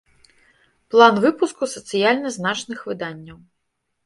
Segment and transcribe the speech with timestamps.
[0.93, 3.39] План выпуску сацыяльна значных выданняў